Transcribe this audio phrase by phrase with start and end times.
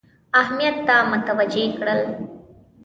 [0.41, 1.99] اهمیت ته متوجه کړل.